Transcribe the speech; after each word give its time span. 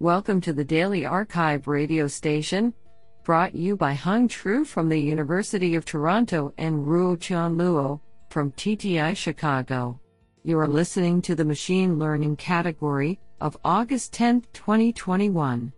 Welcome 0.00 0.40
to 0.42 0.52
the 0.52 0.62
Daily 0.62 1.00
arXiv 1.00 1.66
radio 1.66 2.06
station, 2.06 2.72
brought 3.24 3.56
you 3.56 3.76
by 3.76 3.94
Hung 3.94 4.28
Tru 4.28 4.64
from 4.64 4.88
the 4.88 4.96
University 4.96 5.74
of 5.74 5.84
Toronto 5.84 6.54
and 6.56 6.86
Ruo 6.86 7.20
Chan 7.20 7.56
Luo 7.56 7.98
from 8.30 8.52
TTI 8.52 9.16
Chicago. 9.16 9.98
You 10.44 10.56
are 10.60 10.68
listening 10.68 11.20
to 11.22 11.34
the 11.34 11.44
Machine 11.44 11.98
Learning 11.98 12.36
category 12.36 13.18
of 13.40 13.58
August 13.64 14.12
10, 14.12 14.42
2021. 14.52 15.72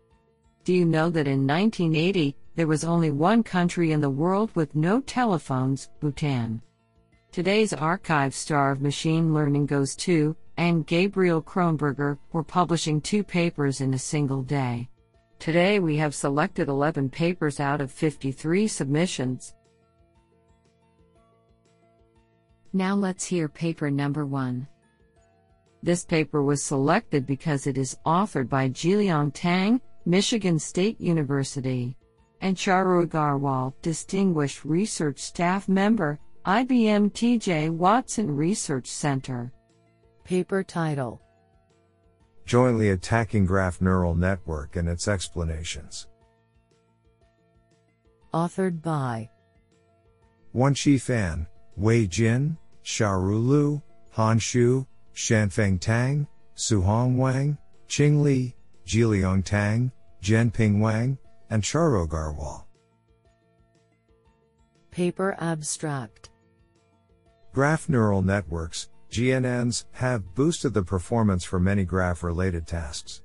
Do 0.65 0.75
you 0.75 0.85
know 0.85 1.09
that 1.09 1.27
in 1.27 1.47
1980, 1.47 2.37
there 2.57 2.67
was 2.67 2.85
only 2.85 3.11
one 3.11 3.43
country 3.43 3.93
in 3.93 4.03
the 4.03 4.11
world 4.11 4.51
with 4.55 4.75
no 4.75 5.01
telephones, 5.01 5.89
Bhutan? 5.99 6.61
Today's 7.33 7.73
archive 7.73 8.35
star 8.35 8.71
of 8.71 8.83
machine 8.83 9.33
learning 9.33 9.65
goes 9.65 9.97
to 9.97 10.37
and 10.61 10.87
Gabriel 10.87 11.41
Kronberger 11.41 12.19
were 12.33 12.45
publishing 12.45 13.01
two 13.01 13.25
papers 13.25 13.81
in 13.81 13.95
a 13.95 13.99
single 13.99 14.43
day. 14.43 14.91
Today 15.39 15.79
we 15.79 15.97
have 15.97 16.15
selected 16.15 16.69
11 16.69 17.09
papers 17.09 17.61
out 17.61 17.81
of 17.81 17.91
53 17.91 18.69
submissions. 18.69 19.55
Now 22.75 22.95
let's 22.95 23.25
hear 23.25 23.49
paper 23.49 23.91
number 23.91 24.27
one. 24.27 24.69
This 25.83 26.05
paper 26.05 26.43
was 26.43 26.63
selected 26.63 27.25
because 27.27 27.67
it 27.67 27.79
is 27.79 27.97
authored 28.05 28.51
by 28.51 28.69
Jiliang 28.69 29.31
Tang, 29.33 29.81
Michigan 30.05 30.59
State 30.59 31.01
University, 31.01 31.97
and 32.43 32.55
Charu 32.55 33.07
Aggarwal, 33.07 33.73
Distinguished 33.81 34.67
Research 34.67 35.21
Staff 35.21 35.71
Member, 35.71 36.19
IBM 36.45 37.13
TJ 37.13 37.71
Watson 37.71 38.31
Research 38.31 38.89
Center. 38.89 39.55
Paper 40.31 40.63
title 40.63 41.21
Jointly 42.47 42.91
Attacking 42.91 43.47
Graph 43.47 43.81
Neural 43.81 44.15
Network 44.15 44.77
and 44.77 44.89
Its 44.89 45.09
Explanations. 45.09 46.07
Authored 48.33 48.81
by 48.81 49.29
Wenqi 50.55 51.01
Fan, 51.01 51.49
Wei 51.77 52.07
Jin, 52.07 52.57
Xiaorui 52.85 53.45
Liu, 53.45 53.83
Han 54.11 54.39
Xu, 54.39 54.87
Xianfeng 55.17 55.81
Tang, 55.81 56.29
Suhang 56.55 57.17
Wang, 57.17 57.59
Qing 57.89 58.23
Li, 58.23 58.55
Jiliang 58.87 59.45
Tang, 59.45 59.91
Jianping 60.23 60.79
Wang, 60.79 61.19
and 61.51 61.65
Charu 61.65 62.07
Aggarwal. 62.07 62.63
Paper 64.93 65.35
Abstract 65.41 66.31
Graph 67.53 67.89
neural 67.89 68.23
networks, 68.23 68.90
GNNs, 69.11 69.85
have 69.93 70.35
boosted 70.35 70.73
the 70.73 70.83
performance 70.83 71.45
for 71.45 71.59
many 71.59 71.85
graph 71.85 72.23
related 72.23 72.67
tasks. 72.67 73.23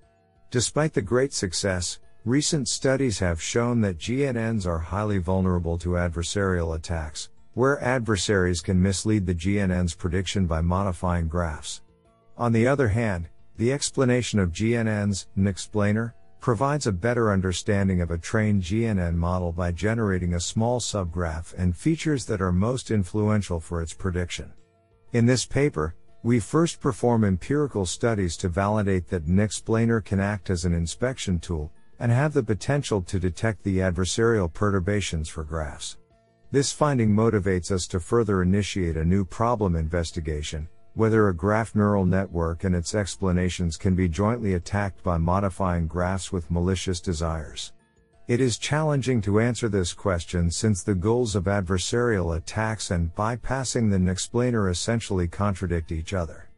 Despite 0.50 0.94
the 0.94 1.02
great 1.02 1.34
success, 1.34 2.00
recent 2.26 2.68
studies 2.68 3.20
have 3.20 3.42
shown 3.42 3.82
that 3.82 4.00
GNNs 4.00 4.66
are 4.66 4.80
highly 4.80 5.20
vulnerable 5.20 5.78
to 5.78 5.90
adversarial 5.90 6.76
attacks, 6.76 7.30
where 7.54 7.82
adversaries 7.84 8.62
can 8.62 8.82
mislead 8.82 9.26
the 9.26 9.36
GNN's 9.36 9.94
prediction 9.94 10.48
by 10.48 10.62
modifying 10.62 11.28
graphs. 11.28 11.82
On 12.38 12.52
the 12.52 12.68
other 12.68 12.88
hand, 12.88 13.30
the 13.58 13.72
explanation 13.72 14.40
of 14.40 14.52
GNNs, 14.52 15.28
GNNExplainer, 15.38 16.14
provides 16.42 16.86
a 16.86 16.92
better 16.92 17.32
understanding 17.32 18.02
of 18.02 18.12
a 18.12 18.18
trained 18.18 18.62
GNN 18.62 19.16
model 19.16 19.52
by 19.52 19.72
generating 19.72 20.34
a 20.34 20.40
small 20.40 20.80
subgraph 20.80 21.54
and 21.58 21.76
features 21.76 22.26
that 22.26 22.42
are 22.42 22.52
most 22.52 22.92
influential 22.92 23.60
for 23.60 23.82
its 23.82 23.94
prediction. 23.94 24.52
In 25.14 25.26
this 25.26 25.46
paper, 25.46 25.96
we 26.24 26.40
first 26.40 26.82
perform 26.82 27.24
empirical 27.24 27.86
studies 27.86 28.36
to 28.38 28.50
validate 28.50 29.08
that 29.10 29.26
an 29.26 29.40
explainer 29.40 30.02
can 30.02 30.20
act 30.20 30.50
as 30.50 30.66
an 30.66 30.74
inspection 30.74 31.40
tool 31.40 31.72
and 32.00 32.12
have 32.12 32.34
the 32.34 32.44
potential 32.44 33.02
to 33.04 33.20
detect 33.20 33.64
the 33.64 33.78
adversarial 33.78 34.52
perturbations 34.52 35.30
for 35.30 35.44
graphs. 35.44 35.98
This 36.52 36.72
finding 36.72 37.10
motivates 37.16 37.72
us 37.72 37.88
to 37.88 38.00
further 38.00 38.42
initiate 38.42 38.98
a 38.98 39.06
new 39.06 39.24
problem 39.24 39.76
investigation, 39.76 40.68
whether 40.96 41.28
a 41.28 41.36
graph 41.36 41.76
neural 41.76 42.06
network 42.06 42.64
and 42.64 42.76
its 42.76 42.96
explanations 42.96 43.78
can 43.78 43.96
be 43.96 44.10
jointly 44.10 44.56
attacked 44.56 45.04
by 45.04 45.18
modifying 45.18 45.88
graphs 45.88 46.32
with 46.32 46.50
malicious 46.52 47.00
desires. 47.00 47.74
It 48.28 48.42
is 48.42 48.58
challenging 48.58 49.22
to 49.22 49.40
answer 49.40 49.70
this 49.70 49.94
question 49.94 50.50
since 50.50 50.82
the 50.82 50.96
goals 50.96 51.36
of 51.36 51.44
adversarial 51.44 52.36
attacks 52.36 52.90
and 52.90 53.14
bypassing 53.14 53.92
the 53.92 54.12
explainer 54.12 54.68
essentially 54.68 55.28
contradict 55.28 55.92
each 55.92 56.12
other. 56.12 56.50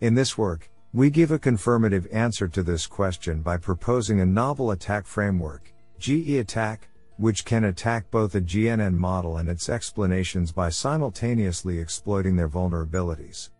In 0.00 0.14
this 0.14 0.38
work, 0.38 0.70
we 0.94 1.10
give 1.10 1.30
a 1.30 1.38
confirmative 1.38 2.08
answer 2.10 2.48
to 2.48 2.62
this 2.62 2.86
question 2.86 3.42
by 3.42 3.58
proposing 3.58 4.20
a 4.20 4.26
novel 4.26 4.70
attack 4.70 5.06
framework, 5.06 5.74
GE 5.98 6.36
Attack, 6.36 6.88
which 7.18 7.44
can 7.44 7.64
attack 7.64 8.10
both 8.10 8.34
a 8.34 8.40
GNN 8.40 8.94
model 8.94 9.36
and 9.36 9.50
its 9.50 9.68
explanations 9.68 10.52
by 10.52 10.70
simultaneously 10.70 11.78
exploiting 11.78 12.34
their 12.34 12.48
vulnerabilities. 12.48 13.50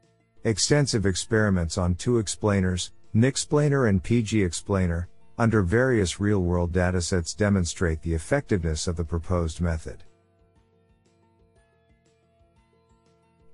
Extensive 0.45 1.05
experiments 1.05 1.77
on 1.77 1.95
two 1.95 2.17
explainers, 2.17 2.93
GNNExplainer 3.15 3.87
and 3.87 4.03
PG 4.03 4.43
Explainer, 4.43 5.11
under 5.41 5.63
various 5.63 6.21
real 6.21 6.41
world 6.41 6.71
datasets 6.71 7.35
demonstrate 7.35 8.03
the 8.03 8.13
effectiveness 8.13 8.87
of 8.87 8.95
the 8.95 9.05
proposed 9.05 9.59
method. 9.59 10.05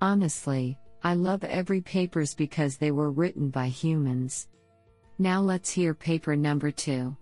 Honestly, 0.01 0.77
I 1.05 1.15
love 1.15 1.45
every 1.45 1.81
papers 1.81 2.35
because 2.35 2.77
they 2.77 2.91
were 2.91 3.13
written 3.13 3.51
by 3.51 3.69
humans. 3.69 4.49
Now 5.21 5.41
let's 5.41 5.71
hear 5.71 5.95
paper 5.95 6.35
number 6.35 6.73
2. 6.73 7.17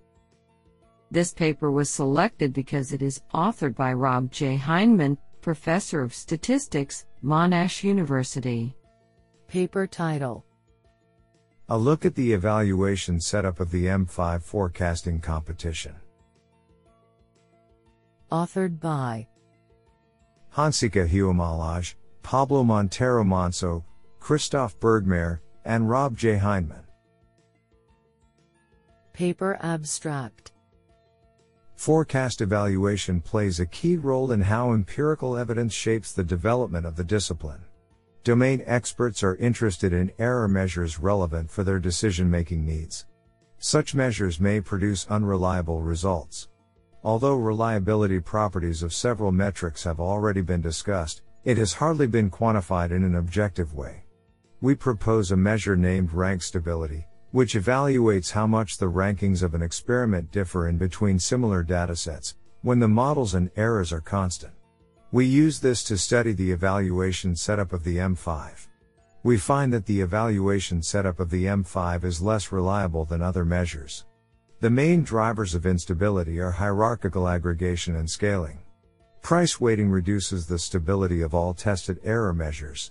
This 1.10 1.34
paper 1.34 1.70
was 1.70 1.90
selected 1.90 2.54
because 2.54 2.94
it 2.94 3.02
is 3.02 3.20
authored 3.34 3.76
by 3.76 3.92
Rob 3.92 4.32
J. 4.32 4.56
Hyndman, 4.56 5.18
Professor 5.42 6.00
of 6.00 6.14
Statistics, 6.14 7.04
Monash 7.22 7.84
University. 7.84 8.74
Paper 9.46 9.86
title 9.86 10.46
a 11.68 11.78
look 11.78 12.04
at 12.04 12.14
the 12.14 12.32
evaluation 12.32 13.18
setup 13.18 13.58
of 13.58 13.70
the 13.70 13.86
M5 13.86 14.42
forecasting 14.42 15.20
competition. 15.20 15.94
Authored 18.30 18.80
by 18.80 19.26
Hansika 20.54 21.08
Hewamalage, 21.08 21.94
Pablo 22.22 22.64
Montero 22.64 23.24
Manso, 23.24 23.84
Christoph 24.20 24.78
Bergmeir, 24.78 25.40
and 25.64 25.88
Rob 25.88 26.16
J. 26.16 26.36
Hyndman. 26.36 26.84
Paper 29.12 29.58
Abstract 29.62 30.52
Forecast 31.76 32.40
evaluation 32.40 33.20
plays 33.20 33.58
a 33.60 33.66
key 33.66 33.96
role 33.96 34.32
in 34.32 34.40
how 34.40 34.72
empirical 34.72 35.36
evidence 35.36 35.72
shapes 35.72 36.12
the 36.12 36.24
development 36.24 36.86
of 36.86 36.96
the 36.96 37.04
discipline. 37.04 37.60
Domain 38.24 38.62
experts 38.64 39.22
are 39.22 39.36
interested 39.36 39.92
in 39.92 40.10
error 40.18 40.48
measures 40.48 40.98
relevant 40.98 41.50
for 41.50 41.62
their 41.62 41.78
decision 41.78 42.30
making 42.30 42.64
needs. 42.64 43.04
Such 43.58 43.94
measures 43.94 44.40
may 44.40 44.62
produce 44.62 45.06
unreliable 45.10 45.82
results. 45.82 46.48
Although 47.02 47.34
reliability 47.34 48.20
properties 48.20 48.82
of 48.82 48.94
several 48.94 49.30
metrics 49.30 49.84
have 49.84 50.00
already 50.00 50.40
been 50.40 50.62
discussed, 50.62 51.20
it 51.44 51.58
has 51.58 51.74
hardly 51.74 52.06
been 52.06 52.30
quantified 52.30 52.92
in 52.92 53.04
an 53.04 53.16
objective 53.16 53.74
way. 53.74 54.04
We 54.62 54.74
propose 54.74 55.30
a 55.30 55.36
measure 55.36 55.76
named 55.76 56.14
rank 56.14 56.40
stability, 56.40 57.06
which 57.32 57.56
evaluates 57.56 58.30
how 58.30 58.46
much 58.46 58.78
the 58.78 58.90
rankings 58.90 59.42
of 59.42 59.54
an 59.54 59.60
experiment 59.60 60.32
differ 60.32 60.68
in 60.68 60.78
between 60.78 61.18
similar 61.18 61.62
datasets, 61.62 62.36
when 62.62 62.78
the 62.78 62.88
models 62.88 63.34
and 63.34 63.50
errors 63.54 63.92
are 63.92 64.00
constant. 64.00 64.54
We 65.14 65.26
use 65.26 65.60
this 65.60 65.84
to 65.84 65.96
study 65.96 66.32
the 66.32 66.50
evaluation 66.50 67.36
setup 67.36 67.72
of 67.72 67.84
the 67.84 67.98
M5. 67.98 68.66
We 69.22 69.38
find 69.38 69.72
that 69.72 69.86
the 69.86 70.00
evaluation 70.00 70.82
setup 70.82 71.20
of 71.20 71.30
the 71.30 71.44
M5 71.44 72.02
is 72.02 72.20
less 72.20 72.50
reliable 72.50 73.04
than 73.04 73.22
other 73.22 73.44
measures. 73.44 74.06
The 74.58 74.70
main 74.70 75.04
drivers 75.04 75.54
of 75.54 75.66
instability 75.66 76.40
are 76.40 76.50
hierarchical 76.50 77.28
aggregation 77.28 77.94
and 77.94 78.10
scaling. 78.10 78.58
Price 79.22 79.60
weighting 79.60 79.88
reduces 79.88 80.48
the 80.48 80.58
stability 80.58 81.20
of 81.20 81.32
all 81.32 81.54
tested 81.54 82.00
error 82.02 82.34
measures. 82.34 82.90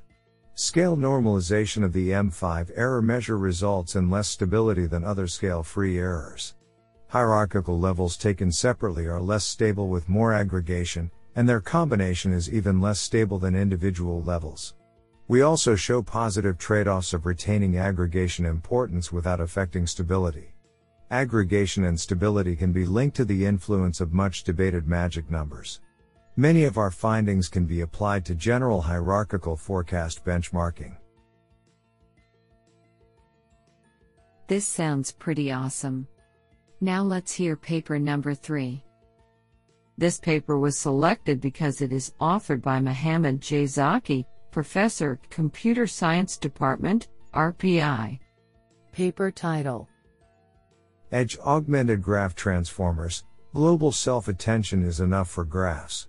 Scale 0.56 0.96
normalization 0.96 1.84
of 1.84 1.92
the 1.92 2.12
M5 2.12 2.72
error 2.78 3.02
measure 3.02 3.38
results 3.38 3.98
in 3.98 4.10
less 4.10 4.30
stability 4.30 4.86
than 4.86 5.04
other 5.04 5.28
scale 5.28 5.62
free 5.62 5.98
errors. 5.98 6.56
Hierarchical 7.10 7.78
levels 7.78 8.16
taken 8.16 8.50
separately 8.50 9.08
are 9.08 9.20
less 9.20 9.44
stable 9.44 9.90
with 9.90 10.08
more 10.08 10.32
aggregation, 10.32 11.12
and 11.36 11.48
their 11.48 11.62
combination 11.62 12.34
is 12.34 12.52
even 12.52 12.82
less 12.82 13.00
stable 13.00 13.40
than 13.40 13.56
individual 13.56 14.22
levels. 14.22 14.76
We 15.28 15.42
also 15.42 15.76
show 15.76 16.02
positive 16.02 16.58
trade 16.58 16.88
offs 16.88 17.14
of 17.14 17.26
retaining 17.26 17.78
aggregation 17.78 18.46
importance 18.46 19.12
without 19.12 19.40
affecting 19.40 19.88
stability. 19.88 20.54
Aggregation 21.12 21.86
and 21.86 22.00
stability 22.00 22.56
can 22.56 22.72
be 22.72 22.86
linked 22.86 23.16
to 23.18 23.26
the 23.26 23.46
influence 23.46 24.02
of 24.02 24.14
much 24.14 24.44
debated 24.44 24.88
magic 24.88 25.30
numbers. 25.32 25.80
Many 26.36 26.64
of 26.64 26.78
our 26.78 26.92
findings 26.92 27.48
can 27.48 27.66
be 27.66 27.82
applied 27.82 28.26
to 28.26 28.36
general 28.36 28.82
hierarchical 28.82 29.56
forecast 29.56 30.26
benchmarking. 30.26 30.98
This 34.48 34.68
sounds 34.68 35.12
pretty 35.12 35.52
awesome. 35.52 36.08
Now 36.82 37.02
let's 37.02 37.32
hear 37.32 37.56
paper 37.56 37.98
number 37.98 38.34
3. 38.34 38.84
This 39.98 40.20
paper 40.20 40.58
was 40.58 40.78
selected 40.78 41.40
because 41.40 41.82
it 41.82 41.92
is 41.92 42.14
authored 42.20 42.62
by 42.62 42.80
Mohammad 42.80 43.42
J. 43.42 43.66
Zaki, 43.66 44.26
Professor, 44.52 45.20
Computer 45.30 45.86
Science 45.86 46.38
Department, 46.38 47.10
RPI. 47.34 48.20
Paper 48.92 49.32
title 49.32 49.88
Edge 51.12 51.38
Augmented 51.40 52.02
Graph 52.02 52.36
Transformers 52.36 53.24
Global 53.54 53.92
Self 53.92 54.28
Attention 54.28 54.84
is 54.84 55.00
Enough 55.00 55.30
for 55.30 55.46
Graphs. 55.46 56.08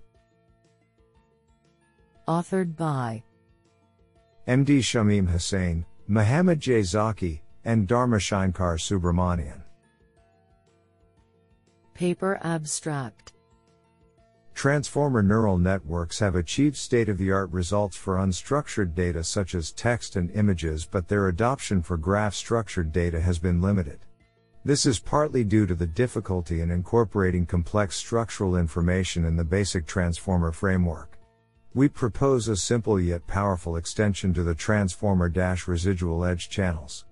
Authored 2.27 2.75
by 2.75 3.23
MD 4.47 4.79
Shamim 4.79 5.27
Hussain, 5.27 5.85
Mohammad 6.07 6.59
J. 6.59 6.81
Zaki, 6.81 7.43
and 7.63 7.87
Dharma 7.87 8.19
Shankar 8.19 8.77
Subramanian. 8.77 9.61
Paper 11.93 12.39
Abstract 12.43 13.33
Transformer 14.55 15.21
neural 15.21 15.59
networks 15.59 16.17
have 16.17 16.35
achieved 16.35 16.75
state 16.75 17.07
of 17.09 17.19
the 17.19 17.31
art 17.31 17.51
results 17.51 17.95
for 17.95 18.15
unstructured 18.15 18.95
data 18.95 19.23
such 19.23 19.53
as 19.53 19.71
text 19.71 20.15
and 20.15 20.31
images, 20.31 20.87
but 20.89 21.07
their 21.07 21.27
adoption 21.27 21.83
for 21.83 21.97
graph 21.97 22.33
structured 22.33 22.91
data 22.91 23.21
has 23.21 23.37
been 23.37 23.61
limited. 23.61 23.99
This 24.63 24.87
is 24.87 24.97
partly 24.97 25.43
due 25.43 25.67
to 25.67 25.75
the 25.75 25.85
difficulty 25.85 26.61
in 26.61 26.71
incorporating 26.71 27.45
complex 27.45 27.95
structural 27.95 28.55
information 28.55 29.25
in 29.25 29.35
the 29.35 29.43
basic 29.43 29.85
transformer 29.85 30.51
framework 30.51 31.15
we 31.75 31.89
propose 31.89 32.47
a 32.47 32.55
simple 32.55 33.01
yet 33.01 33.27
powerful 33.27 33.75
extension 33.75 34.33
to 34.33 34.43
the 34.43 34.55
transformer 34.55 35.29
residual 35.67 36.23
edge 36.23 36.49
channels. 36.49 37.03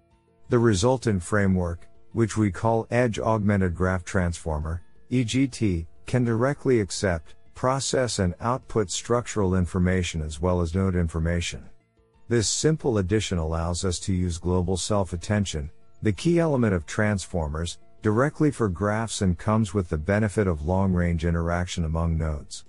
The 0.47 0.57
resultant 0.57 1.21
framework, 1.21 1.89
which 2.13 2.37
we 2.37 2.49
call 2.49 2.87
Edge 2.89 3.19
Augmented 3.19 3.75
Graph 3.75 4.05
Transformer, 4.05 4.81
EGT, 5.11 5.85
can 6.05 6.23
directly 6.23 6.79
accept, 6.79 7.35
process 7.55 8.19
and 8.19 8.35
output 8.39 8.89
structural 8.89 9.55
information 9.55 10.21
as 10.21 10.41
well 10.41 10.61
as 10.61 10.75
node 10.75 10.95
information. 10.95 11.69
This 12.29 12.47
simple 12.47 12.97
addition 12.97 13.37
allows 13.37 13.85
us 13.85 13.99
to 13.99 14.13
use 14.13 14.37
global 14.37 14.77
self-attention, 14.77 15.69
the 16.01 16.11
key 16.11 16.39
element 16.39 16.73
of 16.73 16.85
transformers, 16.85 17.77
directly 18.01 18.51
for 18.51 18.69
graphs 18.69 19.21
and 19.21 19.37
comes 19.37 19.73
with 19.73 19.89
the 19.89 19.97
benefit 19.97 20.47
of 20.47 20.65
long-range 20.65 21.25
interaction 21.25 21.85
among 21.85 22.17
nodes. 22.17 22.65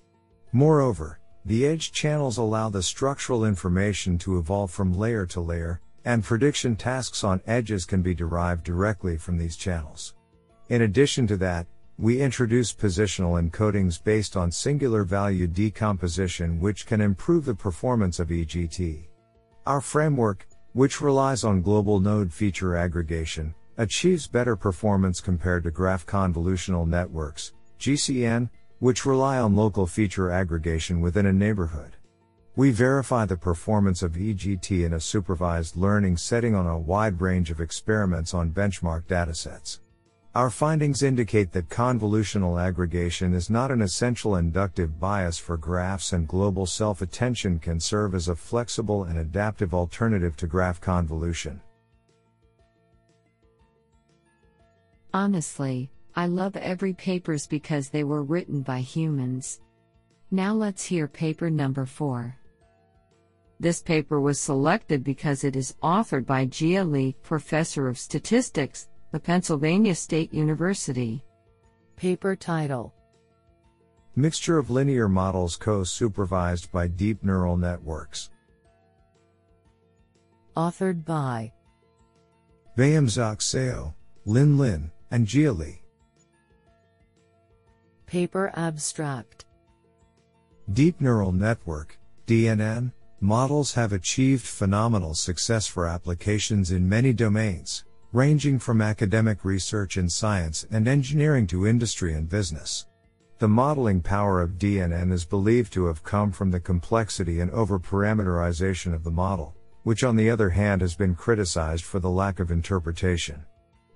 Moreover, 0.52 1.18
the 1.44 1.66
edge 1.66 1.92
channels 1.92 2.38
allow 2.38 2.68
the 2.68 2.82
structural 2.82 3.44
information 3.44 4.16
to 4.18 4.38
evolve 4.38 4.70
from 4.70 4.92
layer 4.92 5.26
to 5.26 5.40
layer, 5.40 5.80
and 6.04 6.22
prediction 6.22 6.76
tasks 6.76 7.24
on 7.24 7.40
edges 7.46 7.84
can 7.84 8.02
be 8.02 8.14
derived 8.14 8.64
directly 8.64 9.16
from 9.16 9.38
these 9.38 9.56
channels. 9.56 10.14
In 10.68 10.82
addition 10.82 11.26
to 11.26 11.36
that, 11.38 11.66
we 11.96 12.20
introduce 12.20 12.74
positional 12.74 13.40
encodings 13.40 14.02
based 14.02 14.36
on 14.36 14.50
singular 14.50 15.04
value 15.04 15.46
decomposition 15.46 16.60
which 16.60 16.86
can 16.86 17.00
improve 17.00 17.44
the 17.44 17.54
performance 17.54 18.18
of 18.18 18.28
EGT. 18.28 19.04
Our 19.64 19.80
framework, 19.80 20.48
which 20.72 21.00
relies 21.00 21.44
on 21.44 21.62
global 21.62 22.00
node 22.00 22.32
feature 22.32 22.76
aggregation, 22.76 23.54
achieves 23.78 24.26
better 24.26 24.56
performance 24.56 25.20
compared 25.20 25.62
to 25.64 25.70
graph 25.70 26.04
convolutional 26.04 26.86
networks, 26.86 27.52
GCN, 27.78 28.50
which 28.80 29.06
rely 29.06 29.38
on 29.38 29.54
local 29.54 29.86
feature 29.86 30.32
aggregation 30.32 31.00
within 31.00 31.26
a 31.26 31.32
neighborhood. 31.32 31.92
We 32.56 32.72
verify 32.72 33.24
the 33.24 33.36
performance 33.36 34.02
of 34.02 34.12
EGT 34.12 34.84
in 34.84 34.94
a 34.94 35.00
supervised 35.00 35.76
learning 35.76 36.16
setting 36.16 36.56
on 36.56 36.66
a 36.66 36.78
wide 36.78 37.20
range 37.20 37.52
of 37.52 37.60
experiments 37.60 38.34
on 38.34 38.50
benchmark 38.50 39.04
datasets. 39.04 39.78
Our 40.34 40.50
findings 40.50 41.04
indicate 41.04 41.52
that 41.52 41.68
convolutional 41.68 42.60
aggregation 42.60 43.34
is 43.34 43.50
not 43.50 43.70
an 43.70 43.82
essential 43.82 44.34
inductive 44.34 44.98
bias 44.98 45.38
for 45.38 45.56
graphs 45.56 46.12
and 46.12 46.26
global 46.26 46.66
self-attention 46.66 47.60
can 47.60 47.78
serve 47.78 48.16
as 48.16 48.28
a 48.28 48.34
flexible 48.34 49.04
and 49.04 49.18
adaptive 49.18 49.72
alternative 49.72 50.36
to 50.38 50.48
graph 50.48 50.80
convolution. 50.80 51.60
Honestly, 55.12 55.88
I 56.16 56.26
love 56.26 56.56
every 56.56 56.94
papers 56.94 57.46
because 57.46 57.88
they 57.88 58.02
were 58.02 58.24
written 58.24 58.62
by 58.62 58.80
humans. 58.80 59.60
Now 60.32 60.52
let's 60.52 60.84
hear 60.84 61.06
paper 61.06 61.48
number 61.48 61.86
4. 61.86 62.36
This 63.60 63.80
paper 63.80 64.20
was 64.20 64.40
selected 64.40 65.04
because 65.04 65.44
it 65.44 65.54
is 65.54 65.76
authored 65.80 66.26
by 66.26 66.46
Jia 66.46 66.90
Li, 66.90 67.14
Professor 67.22 67.86
of 67.86 67.98
Statistics, 67.98 68.88
the 69.14 69.20
Pennsylvania 69.20 69.94
State 69.94 70.34
University. 70.34 71.22
Paper 71.94 72.34
title 72.34 72.92
Mixture 74.16 74.58
of 74.58 74.70
linear 74.70 75.08
models 75.08 75.54
co-supervised 75.54 76.72
by 76.72 76.88
deep 76.88 77.22
neural 77.22 77.56
networks. 77.56 78.30
Authored 80.56 81.04
by 81.04 81.52
Beomseok 82.76 83.38
Seo, 83.38 83.94
Lin 84.24 84.58
Lin, 84.58 84.90
and 85.12 85.28
Jia 85.28 85.56
Li. 85.56 85.80
Paper 88.06 88.50
Abstract 88.56 89.44
Deep 90.72 91.00
Neural 91.00 91.30
Network, 91.30 92.00
DNN, 92.26 92.90
models 93.20 93.74
have 93.74 93.92
achieved 93.92 94.44
phenomenal 94.44 95.14
success 95.14 95.68
for 95.68 95.86
applications 95.86 96.72
in 96.72 96.88
many 96.88 97.12
domains, 97.12 97.84
ranging 98.14 98.60
from 98.60 98.80
academic 98.80 99.44
research 99.44 99.96
in 99.96 100.08
science 100.08 100.64
and 100.70 100.86
engineering 100.86 101.48
to 101.48 101.66
industry 101.66 102.14
and 102.14 102.28
business. 102.28 102.86
The 103.40 103.48
modeling 103.48 104.00
power 104.00 104.40
of 104.40 104.52
DNN 104.52 105.10
is 105.10 105.24
believed 105.24 105.72
to 105.72 105.86
have 105.86 106.04
come 106.04 106.30
from 106.30 106.52
the 106.52 106.60
complexity 106.60 107.40
and 107.40 107.50
over-parameterization 107.50 108.94
of 108.94 109.02
the 109.02 109.10
model, 109.10 109.56
which 109.82 110.04
on 110.04 110.14
the 110.14 110.30
other 110.30 110.48
hand 110.48 110.80
has 110.80 110.94
been 110.94 111.16
criticized 111.16 111.82
for 111.82 111.98
the 111.98 112.08
lack 112.08 112.38
of 112.38 112.52
interpretation. 112.52 113.44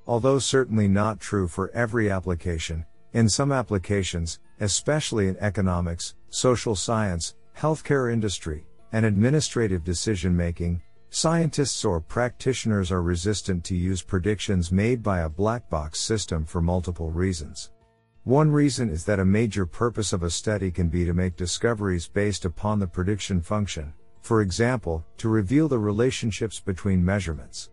Although 0.04 0.40
certainly 0.40 0.88
not 0.88 1.20
true 1.20 1.46
for 1.46 1.70
every 1.70 2.10
application, 2.10 2.84
in 3.12 3.28
some 3.28 3.52
applications, 3.52 4.40
especially 4.58 5.28
in 5.28 5.36
economics, 5.36 6.16
social 6.30 6.74
science, 6.74 7.36
healthcare 7.56 8.12
industry, 8.12 8.66
and 8.90 9.06
administrative 9.06 9.84
decision 9.84 10.36
making, 10.36 10.82
scientists 11.10 11.84
or 11.84 12.00
practitioners 12.00 12.92
are 12.92 13.02
resistant 13.02 13.64
to 13.64 13.74
use 13.74 14.02
predictions 14.02 14.70
made 14.70 15.02
by 15.02 15.20
a 15.20 15.28
black 15.28 15.68
box 15.70 15.98
system 15.98 16.44
for 16.44 16.60
multiple 16.60 17.10
reasons. 17.10 17.70
One 18.24 18.50
reason 18.50 18.90
is 18.90 19.04
that 19.06 19.20
a 19.20 19.24
major 19.24 19.64
purpose 19.64 20.12
of 20.12 20.22
a 20.22 20.30
study 20.30 20.70
can 20.70 20.88
be 20.88 21.06
to 21.06 21.14
make 21.14 21.36
discoveries 21.36 22.06
based 22.08 22.44
upon 22.44 22.78
the 22.78 22.86
prediction 22.86 23.40
function, 23.40 23.94
for 24.20 24.42
example, 24.42 25.04
to 25.16 25.30
reveal 25.30 25.66
the 25.66 25.78
relationships 25.78 26.60
between 26.60 27.02
measurements. 27.02 27.70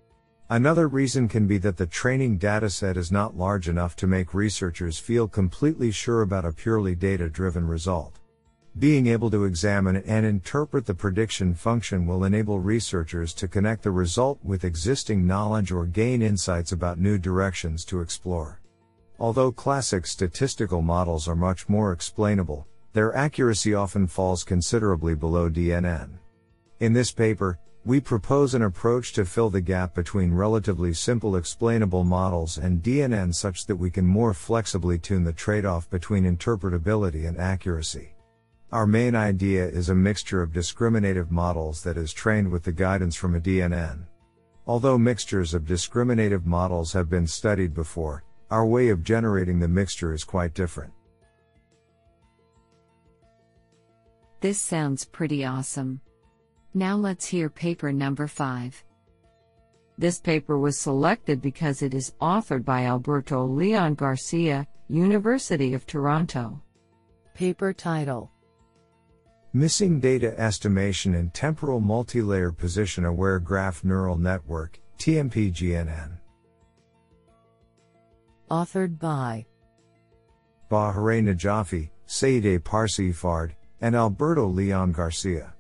Another 0.50 0.88
reason 0.88 1.28
can 1.28 1.48
be 1.48 1.58
that 1.58 1.76
the 1.76 1.88
training 1.88 2.40
dataset 2.40 2.96
is 2.96 3.12
not 3.12 3.36
large 3.36 3.68
enough 3.68 3.96
to 3.98 4.08
make 4.08 4.34
researchers 4.34 4.98
feel 5.00 5.28
completely 5.28 5.92
sure 5.92 6.22
about 6.22 6.46
a 6.46 6.54
purely 6.54 6.96
data 6.96 7.28
driven 7.28 7.68
result. 7.68 8.20
Being 8.78 9.08
able 9.08 9.32
to 9.32 9.46
examine 9.46 9.96
and 9.96 10.26
interpret 10.26 10.86
the 10.86 10.94
prediction 10.94 11.54
function 11.54 12.06
will 12.06 12.26
enable 12.26 12.60
researchers 12.60 13.34
to 13.36 13.48
connect 13.48 13.84
the 13.84 13.92
result 13.92 14.38
with 14.44 14.66
existing 14.66 15.26
knowledge 15.26 15.72
or 15.72 15.86
gain 15.86 16.22
insights 16.22 16.74
about 16.74 17.00
new 17.00 17.18
directions 17.18 17.86
to 17.86 18.02
explore. 18.02 18.60
Although 19.18 19.54
classic 19.54 20.06
statistical 20.06 20.82
models 20.82 21.26
are 21.26 21.38
much 21.38 21.70
more 21.70 21.94
explainable, 21.94 22.68
their 22.92 23.16
accuracy 23.16 23.74
often 23.74 24.08
falls 24.08 24.44
considerably 24.44 25.16
below 25.16 25.50
DNN. 25.50 26.10
In 26.82 26.92
this 26.92 27.14
paper, 27.14 27.58
we 27.86 28.02
propose 28.02 28.56
an 28.56 28.64
approach 28.64 29.14
to 29.14 29.24
fill 29.24 29.50
the 29.50 29.62
gap 29.62 29.96
between 29.96 30.34
relatively 30.34 30.94
simple 30.94 31.38
explainable 31.38 32.04
models 32.04 32.58
and 32.58 32.84
DNN 32.84 33.34
such 33.34 33.68
that 33.68 33.78
we 33.78 33.90
can 33.90 34.06
more 34.06 34.34
flexibly 34.34 35.00
tune 35.00 35.24
the 35.24 35.32
trade 35.32 35.64
off 35.64 35.90
between 35.90 36.26
interpretability 36.26 37.26
and 37.26 37.38
accuracy. 37.38 38.15
Our 38.76 38.86
main 38.86 39.16
idea 39.16 39.66
is 39.66 39.88
a 39.88 39.96
mixture 39.96 40.42
of 40.42 40.52
discriminative 40.52 41.32
models 41.32 41.82
that 41.84 41.96
is 41.96 42.12
trained 42.12 42.52
with 42.52 42.64
the 42.64 42.74
guidance 42.74 43.16
from 43.16 43.34
a 43.34 43.40
DNN. 43.40 44.06
Although 44.68 44.98
mixtures 44.98 45.54
of 45.54 45.66
discriminative 45.66 46.46
models 46.46 46.92
have 46.92 47.10
been 47.10 47.26
studied 47.26 47.74
before, 47.74 48.26
our 48.52 48.66
way 48.66 48.90
of 48.90 49.02
generating 49.02 49.60
the 49.60 49.68
mixture 49.70 50.14
is 50.14 50.26
quite 50.26 50.54
different. 50.54 50.92
This 54.42 54.60
sounds 54.60 55.06
pretty 55.06 55.46
awesome. 55.46 56.02
Now 56.74 56.98
let's 56.98 57.26
hear 57.26 57.50
paper 57.50 57.94
number 57.94 58.28
5. 58.28 58.84
This 59.98 60.20
paper 60.20 60.60
was 60.60 60.78
selected 60.78 61.42
because 61.42 61.82
it 61.82 61.94
is 61.94 62.14
authored 62.20 62.66
by 62.66 62.84
Alberto 62.84 63.46
Leon 63.46 63.96
Garcia, 63.96 64.68
University 64.90 65.74
of 65.74 65.86
Toronto. 65.86 66.62
Paper 67.36 67.72
title 67.72 68.32
Missing 69.56 70.02
Data 70.02 70.38
Estimation 70.38 71.16
in 71.16 71.30
Temporal 71.30 71.80
Multilayer 71.80 72.52
Position 72.52 73.06
Aware 73.06 73.40
Graph 73.40 73.86
Neural 73.86 74.18
Network, 74.18 74.82
TMP-GNN. 74.98 76.18
Authored 78.52 79.00
by 79.00 79.46
Bahareh 80.70 81.24
Najafi, 81.24 81.90
Saeedeh 82.06 82.60
Parsaeefard, 82.60 83.54
and 83.80 83.96
Alberto 83.96 84.46
Leon 84.46 84.92
Garcia. 84.92 85.54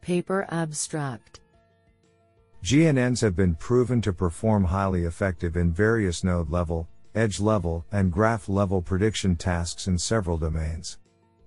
Paper 0.00 0.48
Abstract 0.50 1.38
GNNs 2.64 3.20
have 3.20 3.36
been 3.36 3.54
proven 3.54 4.00
to 4.00 4.12
perform 4.12 4.64
highly 4.64 5.04
effective 5.04 5.56
in 5.56 5.72
various 5.72 6.24
node 6.24 6.50
level, 6.50 6.88
edge 7.14 7.38
level, 7.38 7.86
and 7.92 8.10
graph 8.10 8.48
level 8.48 8.82
prediction 8.82 9.36
tasks 9.36 9.86
in 9.86 9.96
several 9.96 10.38
domains. 10.38 10.98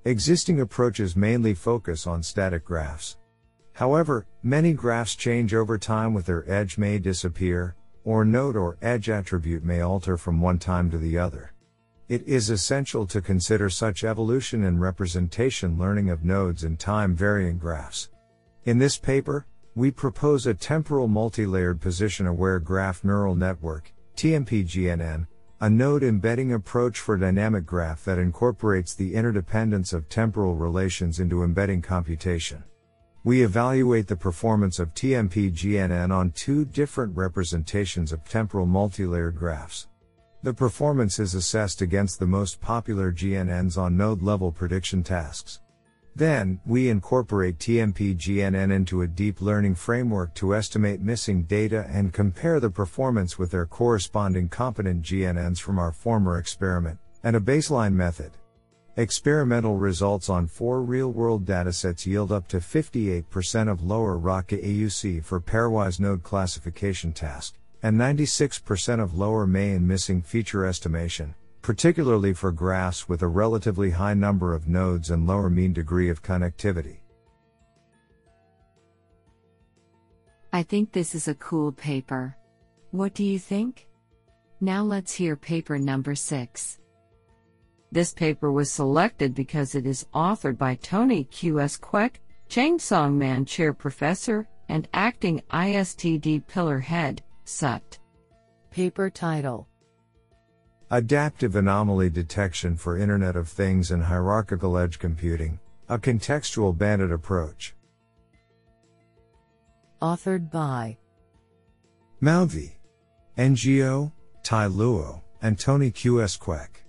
Existing 0.03 0.61
approaches 0.61 1.15
mainly 1.15 1.53
focus 1.53 2.07
on 2.07 2.23
static 2.23 2.65
graphs. 2.65 3.17
However, 3.73 4.25
many 4.41 4.73
graphs 4.73 5.15
change 5.15 5.53
over 5.53 5.77
time 5.77 6.15
with 6.15 6.25
their 6.25 6.49
edge 6.51 6.79
may 6.79 6.97
disappear, 6.97 7.75
or 8.03 8.25
node 8.25 8.55
or 8.55 8.79
edge 8.81 9.09
attribute 9.11 9.63
may 9.63 9.81
alter 9.81 10.17
from 10.17 10.41
one 10.41 10.57
time 10.57 10.89
to 10.89 10.97
the 10.97 11.19
other. 11.19 11.53
It 12.09 12.27
is 12.27 12.49
essential 12.49 13.05
to 13.05 13.21
consider 13.21 13.69
such 13.69 14.03
evolution 14.03 14.63
and 14.63 14.81
representation 14.81 15.77
learning 15.77 16.09
of 16.09 16.25
nodes 16.25 16.63
in 16.63 16.77
time 16.77 17.15
varying 17.15 17.59
graphs. 17.59 18.09
In 18.65 18.79
this 18.79 18.97
paper, 18.97 19.45
we 19.75 19.91
propose 19.91 20.47
a 20.47 20.55
temporal 20.55 21.07
multi-layered 21.07 21.79
position-aware 21.79 22.59
graph 22.59 23.03
neural 23.03 23.35
network, 23.35 23.93
TMP-GNN, 24.17 25.27
a 25.61 25.69
node 25.69 26.01
embedding 26.01 26.53
approach 26.53 26.99
for 26.99 27.15
dynamic 27.15 27.67
graph 27.67 28.03
that 28.03 28.17
incorporates 28.17 28.95
the 28.95 29.13
interdependence 29.13 29.93
of 29.93 30.09
temporal 30.09 30.55
relations 30.55 31.19
into 31.19 31.43
embedding 31.43 31.83
computation. 31.83 32.63
We 33.23 33.43
evaluate 33.43 34.07
the 34.07 34.15
performance 34.15 34.79
of 34.79 34.95
TMP-GNN 34.95 36.11
on 36.11 36.31
two 36.31 36.65
different 36.65 37.15
representations 37.15 38.11
of 38.11 38.27
temporal 38.27 38.65
multi-layered 38.65 39.35
graphs. 39.35 39.87
The 40.41 40.51
performance 40.51 41.19
is 41.19 41.35
assessed 41.35 41.83
against 41.83 42.17
the 42.17 42.25
most 42.25 42.59
popular 42.59 43.11
GNNs 43.11 43.77
on 43.77 43.95
node 43.95 44.23
level 44.23 44.51
prediction 44.51 45.03
tasks. 45.03 45.59
Then, 46.15 46.59
we 46.65 46.89
incorporate 46.89 47.57
TMP 47.57 48.15
GNN 48.15 48.71
into 48.71 49.01
a 49.01 49.07
deep 49.07 49.41
learning 49.41 49.75
framework 49.75 50.33
to 50.35 50.53
estimate 50.53 50.99
missing 50.99 51.43
data 51.43 51.85
and 51.89 52.11
compare 52.11 52.59
the 52.59 52.69
performance 52.69 53.39
with 53.39 53.51
their 53.51 53.65
corresponding 53.65 54.49
competent 54.49 55.03
GNNs 55.03 55.59
from 55.59 55.79
our 55.79 55.93
former 55.93 56.37
experiment, 56.37 56.99
and 57.23 57.35
a 57.35 57.39
baseline 57.39 57.93
method. 57.93 58.31
Experimental 58.97 59.77
results 59.77 60.29
on 60.29 60.47
four 60.47 60.81
real 60.81 61.13
world 61.13 61.45
datasets 61.45 62.05
yield 62.05 62.29
up 62.29 62.45
to 62.49 62.57
58% 62.57 63.71
of 63.71 63.81
lower 63.81 64.17
ROC 64.17 64.49
AUC 64.49 65.23
for 65.23 65.39
pairwise 65.39 65.97
node 65.97 66.23
classification 66.23 67.13
task, 67.13 67.55
and 67.81 67.97
96% 67.97 69.01
of 69.01 69.17
lower 69.17 69.47
may 69.47 69.71
and 69.71 69.87
missing 69.87 70.21
feature 70.21 70.65
estimation, 70.65 71.33
particularly 71.61 72.33
for 72.33 72.51
graphs 72.51 73.07
with 73.07 73.21
a 73.21 73.27
relatively 73.27 73.91
high 73.91 74.13
number 74.13 74.53
of 74.53 74.67
nodes 74.67 75.11
and 75.11 75.27
lower 75.27 75.49
mean 75.49 75.73
degree 75.73 76.09
of 76.09 76.23
connectivity. 76.23 76.97
I 80.53 80.63
think 80.63 80.91
this 80.91 81.15
is 81.15 81.27
a 81.27 81.35
cool 81.35 81.71
paper. 81.71 82.35
What 82.91 83.13
do 83.13 83.23
you 83.23 83.39
think? 83.39 83.87
Now 84.59 84.83
let's 84.83 85.13
hear 85.13 85.35
paper 85.35 85.79
number 85.79 86.13
6. 86.13 86.79
This 87.91 88.13
paper 88.13 88.51
was 88.51 88.71
selected 88.71 89.33
because 89.33 89.75
it 89.75 89.85
is 89.85 90.05
authored 90.13 90.57
by 90.57 90.75
Tony 90.75 91.25
Q.S. 91.25 91.77
Quek, 91.77 92.15
Cheng 92.47 92.79
Tsang 92.79 93.17
Man 93.17 93.45
Chair 93.45 93.73
Professor, 93.73 94.47
and 94.69 94.87
Acting 94.93 95.41
ISTD 95.51 96.45
Pillar 96.47 96.79
Head, 96.79 97.21
SUT. 97.43 97.99
Paper 98.71 99.09
title 99.09 99.67
Adaptive 100.93 101.55
Anomaly 101.55 102.09
Detection 102.09 102.75
for 102.75 102.97
Internet 102.97 103.37
of 103.37 103.47
Things 103.47 103.91
and 103.91 104.03
Hierarchical 104.03 104.77
Edge 104.77 104.99
Computing, 104.99 105.57
a 105.87 105.97
Contextual 105.97 106.77
Bandit 106.77 107.13
Approach. 107.13 107.73
Authored 110.01 110.51
by 110.51 110.97
Maovi, 112.21 112.73
NGO, 113.37 114.11
Tie 114.43 114.67
Luo, 114.67 115.21
and 115.41 115.57
Tony 115.57 115.91
Q.S. 115.91 116.35
Quek. 116.35 116.83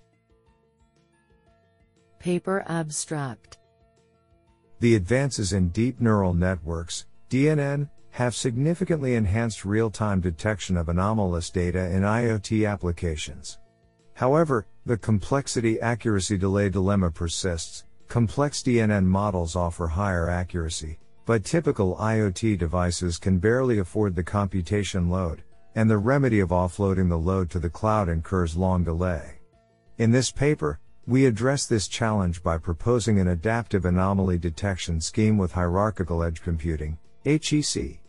Paper 2.18 2.64
Abstract 2.66 3.58
The 4.80 4.96
advances 4.96 5.52
in 5.52 5.68
deep 5.68 6.00
neural 6.00 6.34
networks, 6.34 7.06
DNN, 7.30 7.88
have 8.10 8.34
significantly 8.34 9.14
enhanced 9.14 9.64
real 9.64 9.90
time 9.90 10.20
detection 10.20 10.76
of 10.76 10.88
anomalous 10.88 11.50
data 11.50 11.88
in 11.90 12.02
IoT 12.02 12.68
applications. 12.68 13.58
However, 14.14 14.66
the 14.84 14.96
complexity 14.96 15.80
accuracy 15.80 16.36
delay 16.36 16.68
dilemma 16.68 17.10
persists. 17.10 17.84
Complex 18.08 18.62
DNN 18.62 19.04
models 19.04 19.56
offer 19.56 19.86
higher 19.86 20.28
accuracy, 20.28 20.98
but 21.24 21.44
typical 21.44 21.96
IoT 21.96 22.58
devices 22.58 23.16
can 23.16 23.38
barely 23.38 23.78
afford 23.78 24.14
the 24.14 24.22
computation 24.22 25.08
load, 25.08 25.42
and 25.74 25.88
the 25.88 25.96
remedy 25.96 26.40
of 26.40 26.50
offloading 26.50 27.08
the 27.08 27.16
load 27.18 27.48
to 27.50 27.58
the 27.58 27.70
cloud 27.70 28.08
incurs 28.08 28.56
long 28.56 28.84
delay. 28.84 29.38
In 29.96 30.10
this 30.10 30.30
paper, 30.30 30.78
we 31.06 31.26
address 31.26 31.66
this 31.66 31.88
challenge 31.88 32.42
by 32.42 32.58
proposing 32.58 33.18
an 33.18 33.28
adaptive 33.28 33.86
anomaly 33.86 34.38
detection 34.38 35.00
scheme 35.00 35.38
with 35.38 35.52
hierarchical 35.52 36.22
edge 36.22 36.42
computing, 36.42 36.98
HEC. 37.24 38.02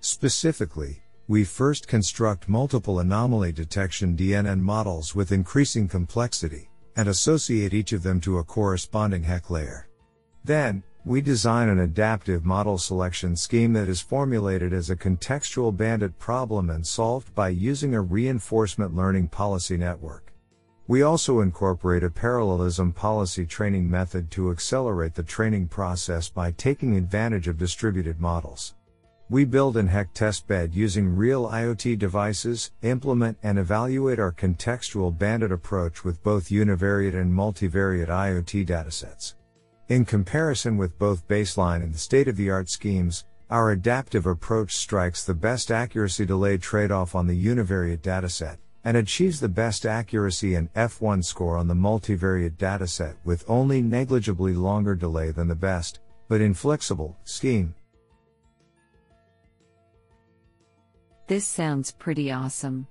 Specifically, 0.00 1.03
we 1.26 1.42
first 1.42 1.88
construct 1.88 2.50
multiple 2.50 3.00
anomaly 3.00 3.50
detection 3.50 4.14
DNN 4.14 4.60
models 4.60 5.14
with 5.14 5.32
increasing 5.32 5.88
complexity, 5.88 6.68
and 6.96 7.08
associate 7.08 7.72
each 7.72 7.94
of 7.94 8.02
them 8.02 8.20
to 8.20 8.38
a 8.38 8.44
corresponding 8.44 9.22
HEC 9.22 9.48
layer. 9.48 9.88
Then, 10.44 10.82
we 11.06 11.22
design 11.22 11.70
an 11.70 11.80
adaptive 11.80 12.44
model 12.44 12.76
selection 12.76 13.36
scheme 13.36 13.72
that 13.72 13.88
is 13.88 14.02
formulated 14.02 14.74
as 14.74 14.90
a 14.90 14.96
contextual 14.96 15.74
bandit 15.74 16.18
problem 16.18 16.68
and 16.68 16.86
solved 16.86 17.34
by 17.34 17.48
using 17.48 17.94
a 17.94 18.00
reinforcement 18.02 18.94
learning 18.94 19.28
policy 19.28 19.78
network. 19.78 20.32
We 20.86 21.00
also 21.00 21.40
incorporate 21.40 22.04
a 22.04 22.10
parallelism 22.10 22.92
policy 22.92 23.46
training 23.46 23.90
method 23.90 24.30
to 24.32 24.50
accelerate 24.50 25.14
the 25.14 25.22
training 25.22 25.68
process 25.68 26.28
by 26.28 26.50
taking 26.50 26.96
advantage 26.96 27.48
of 27.48 27.56
distributed 27.56 28.20
models. 28.20 28.73
We 29.30 29.46
build 29.46 29.78
an 29.78 29.88
HEC 29.88 30.12
testbed 30.12 30.74
using 30.74 31.16
real 31.16 31.48
IoT 31.48 31.98
devices, 31.98 32.72
implement 32.82 33.38
and 33.42 33.58
evaluate 33.58 34.18
our 34.18 34.32
contextual 34.32 35.16
bandit 35.16 35.50
approach 35.50 36.04
with 36.04 36.22
both 36.22 36.50
univariate 36.50 37.14
and 37.14 37.32
multivariate 37.32 38.08
IoT 38.08 38.66
datasets. 38.66 39.34
In 39.88 40.04
comparison 40.04 40.76
with 40.76 40.98
both 40.98 41.26
baseline 41.26 41.82
and 41.82 41.96
state 41.96 42.28
of 42.28 42.36
the 42.36 42.50
art 42.50 42.68
schemes, 42.68 43.24
our 43.48 43.70
adaptive 43.70 44.26
approach 44.26 44.76
strikes 44.76 45.24
the 45.24 45.32
best 45.32 45.70
accuracy 45.70 46.26
delay 46.26 46.58
trade 46.58 46.90
off 46.90 47.14
on 47.14 47.26
the 47.26 47.46
univariate 47.46 48.02
dataset, 48.02 48.58
and 48.84 48.94
achieves 48.94 49.40
the 49.40 49.48
best 49.48 49.86
accuracy 49.86 50.54
and 50.54 50.70
F1 50.74 51.24
score 51.24 51.56
on 51.56 51.66
the 51.66 51.74
multivariate 51.74 52.58
dataset 52.58 53.14
with 53.24 53.42
only 53.48 53.80
negligibly 53.80 54.52
longer 54.52 54.94
delay 54.94 55.30
than 55.30 55.48
the 55.48 55.54
best, 55.54 56.00
but 56.28 56.42
inflexible, 56.42 57.16
scheme. 57.24 57.74
This 61.26 61.46
sounds 61.46 61.90
pretty 61.90 62.30
awesome. 62.30 62.86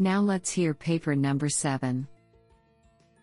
Now 0.00 0.20
let's 0.20 0.50
hear 0.50 0.74
paper 0.74 1.14
number 1.14 1.48
7. 1.48 2.08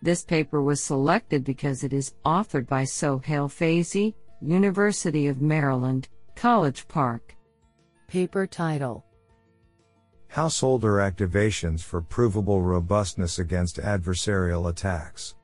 This 0.01 0.23
paper 0.23 0.61
was 0.61 0.81
selected 0.81 1.43
because 1.43 1.83
it 1.83 1.91
is 1.91 2.13
authored 2.25 2.65
by 2.65 2.83
Soheil 2.83 3.49
Feizi, 3.49 4.13
University 4.41 5.27
of 5.27 5.41
Maryland, 5.41 6.07
College 6.35 6.87
Park. 6.87 7.35
Paper 8.07 8.47
title 8.47 9.03
Householder 10.29 10.93
activations 10.97 11.81
for 11.81 12.01
provable 12.01 12.61
robustness 12.61 13.39
against 13.39 13.75
adversarial 13.77 14.69
attacks. 14.69 15.35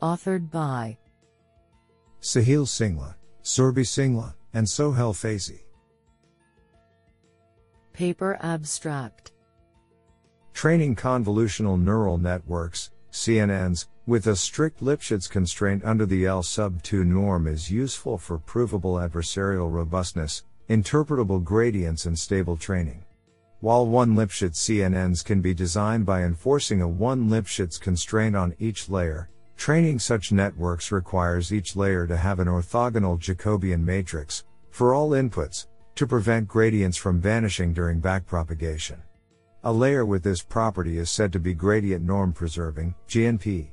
Authored 0.00 0.50
by 0.50 0.96
Sahil 2.22 2.64
Singla, 2.64 3.16
Surbhi 3.42 3.84
Singla, 3.84 4.34
and 4.54 4.66
Soheil 4.66 5.12
Feizi. 5.12 5.60
Paper 8.00 8.38
Abstract 8.40 9.32
Training 10.54 10.96
convolutional 10.96 11.78
neural 11.78 12.16
networks, 12.16 12.92
CNNs, 13.12 13.88
with 14.06 14.28
a 14.28 14.36
strict 14.36 14.80
Lipschitz 14.80 15.28
constraint 15.28 15.84
under 15.84 16.06
the 16.06 16.24
L 16.24 16.42
sub 16.42 16.82
2 16.82 17.04
norm 17.04 17.46
is 17.46 17.70
useful 17.70 18.16
for 18.16 18.38
provable 18.38 18.94
adversarial 18.94 19.70
robustness, 19.70 20.44
interpretable 20.70 21.44
gradients, 21.44 22.06
and 22.06 22.18
stable 22.18 22.56
training. 22.56 23.04
While 23.60 23.86
one 23.86 24.16
Lipschitz 24.16 24.56
CNNs 24.56 25.22
can 25.22 25.42
be 25.42 25.52
designed 25.52 26.06
by 26.06 26.22
enforcing 26.22 26.80
a 26.80 26.88
one 26.88 27.28
Lipschitz 27.28 27.78
constraint 27.78 28.34
on 28.34 28.54
each 28.58 28.88
layer, 28.88 29.28
training 29.58 29.98
such 29.98 30.32
networks 30.32 30.90
requires 30.90 31.52
each 31.52 31.76
layer 31.76 32.06
to 32.06 32.16
have 32.16 32.40
an 32.40 32.48
orthogonal 32.48 33.18
Jacobian 33.18 33.84
matrix, 33.84 34.44
for 34.70 34.94
all 34.94 35.10
inputs, 35.10 35.66
to 36.00 36.06
prevent 36.06 36.48
gradients 36.48 36.96
from 36.96 37.20
vanishing 37.20 37.74
during 37.74 38.00
backpropagation. 38.00 38.96
A 39.64 39.70
layer 39.70 40.06
with 40.06 40.22
this 40.22 40.40
property 40.40 40.96
is 40.96 41.10
said 41.10 41.30
to 41.30 41.38
be 41.38 41.52
gradient 41.52 42.02
norm 42.02 42.32
preserving, 42.32 42.94
GNP. 43.06 43.68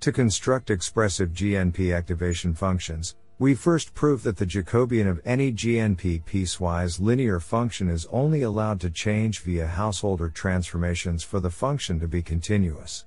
To 0.00 0.12
construct 0.12 0.68
expressive 0.68 1.30
GNP 1.30 1.96
activation 1.96 2.52
functions, 2.52 3.16
we 3.38 3.54
first 3.54 3.94
prove 3.94 4.22
that 4.22 4.36
the 4.36 4.44
Jacobian 4.44 5.08
of 5.08 5.22
any 5.24 5.50
GNP 5.50 6.24
piecewise 6.24 7.00
linear 7.00 7.40
function 7.40 7.88
is 7.88 8.06
only 8.12 8.42
allowed 8.42 8.78
to 8.82 8.90
change 8.90 9.40
via 9.40 9.66
Householder 9.66 10.28
transformations 10.28 11.24
for 11.24 11.40
the 11.40 11.48
function 11.48 11.98
to 12.00 12.06
be 12.06 12.20
continuous. 12.20 13.06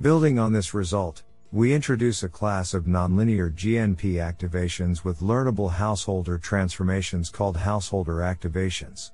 Building 0.00 0.36
on 0.36 0.52
this 0.52 0.74
result, 0.74 1.22
we 1.52 1.74
introduce 1.74 2.22
a 2.22 2.28
class 2.28 2.74
of 2.74 2.84
nonlinear 2.84 3.52
GNP 3.52 4.14
activations 4.14 5.02
with 5.02 5.18
learnable 5.18 5.68
householder 5.68 6.38
transformations 6.38 7.28
called 7.28 7.56
householder 7.56 8.18
activations. 8.18 9.10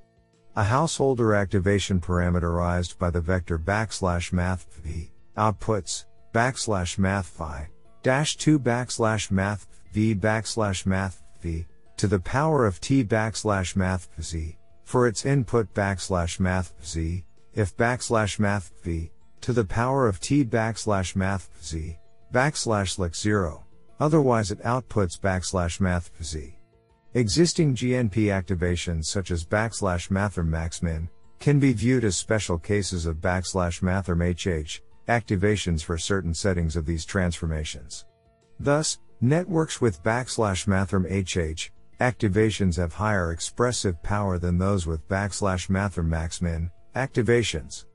A 0.55 0.63
householder 0.63 1.35
activation 1.35 1.99
parameterized 1.99 2.99
by 2.99 3.09
the 3.09 3.23
vector 3.23 3.59
backslash 3.59 4.35
math 4.35 4.67
v 4.83 5.11
outputs 5.39 6.05
backslash 6.35 6.99
math 6.99 7.27
phi 7.27 7.69
dash 8.03 8.37
2 8.37 8.59
backslash 8.59 9.31
math 9.31 9.67
v 9.93 10.15
backslash 10.15 10.85
math 10.85 11.23
v 11.41 11.65
to 11.97 12.07
the 12.07 12.19
power 12.19 12.67
of 12.67 12.81
t 12.83 13.03
backslash 13.03 13.77
math 13.77 14.09
z 14.21 14.59
for 14.85 15.07
its 15.07 15.25
input 15.25 15.73
backslash 15.73 16.39
math 16.39 16.75
z 16.85 17.25
if 17.55 17.75
backslash 17.77 18.39
math 18.39 18.73
v 18.83 19.11
to 19.41 19.55
the 19.55 19.65
power 19.65 20.07
of 20.07 20.21
t 20.21 20.45
backslash 20.45 21.17
math 21.17 21.49
z 21.63 21.99
backslash 22.33 22.99
leq 22.99 23.15
0 23.17 23.65
otherwise 24.01 24.51
it 24.51 24.63
outputs 24.63 25.19
backslash 25.19 25.81
math 25.81 26.11
z 26.23 26.57
Existing 27.17 27.75
GNP 27.75 28.27
activations 28.27 29.07
such 29.07 29.31
as 29.31 29.43
backslash 29.43 30.11
mathrm 30.11 30.51
maxmin 30.51 31.09
can 31.39 31.59
be 31.59 31.73
viewed 31.73 32.05
as 32.05 32.15
special 32.15 32.59
cases 32.59 33.07
of 33.07 33.23
backslash 33.23 33.81
mathrm 33.81 34.21
HH 34.21 34.83
activations 35.09 35.83
for 35.83 35.97
certain 35.97 36.35
settings 36.35 36.77
of 36.77 36.85
these 36.85 37.07
transformations. 37.07 38.05
Thus, 38.61 38.99
networks 39.23 39.81
with 39.81 40.03
backslash 40.03 40.67
mathrm 40.67 41.07
HH 41.07 41.71
activations 42.01 42.77
have 42.77 42.93
higher 42.93 43.33
expressive 43.33 44.03
power 44.03 44.39
than 44.39 44.59
those 44.59 44.87
with 44.87 45.09
backslash 45.09 45.71
mathrm 45.71 46.11
maxmin 46.11 46.71
activations. 46.95 47.87